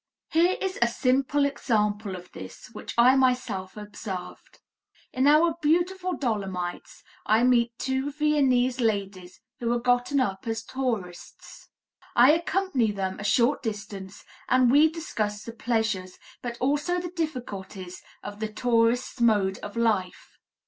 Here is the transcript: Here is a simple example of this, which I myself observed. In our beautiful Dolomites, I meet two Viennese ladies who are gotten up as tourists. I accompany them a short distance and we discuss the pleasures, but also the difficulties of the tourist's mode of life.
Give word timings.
Here 0.31 0.57
is 0.59 0.79
a 0.81 0.87
simple 0.87 1.45
example 1.45 2.15
of 2.15 2.31
this, 2.31 2.69
which 2.73 2.95
I 2.97 3.15
myself 3.15 3.77
observed. 3.77 4.57
In 5.13 5.27
our 5.27 5.53
beautiful 5.61 6.17
Dolomites, 6.17 7.03
I 7.27 7.43
meet 7.43 7.77
two 7.77 8.11
Viennese 8.11 8.79
ladies 8.81 9.41
who 9.59 9.71
are 9.71 9.79
gotten 9.79 10.19
up 10.19 10.47
as 10.47 10.63
tourists. 10.63 11.69
I 12.15 12.31
accompany 12.31 12.91
them 12.91 13.19
a 13.19 13.23
short 13.23 13.61
distance 13.61 14.25
and 14.49 14.71
we 14.71 14.89
discuss 14.89 15.43
the 15.45 15.53
pleasures, 15.53 16.17
but 16.41 16.57
also 16.59 16.99
the 16.99 17.11
difficulties 17.11 18.01
of 18.23 18.39
the 18.39 18.51
tourist's 18.51 19.21
mode 19.21 19.59
of 19.59 19.77
life. 19.77 20.39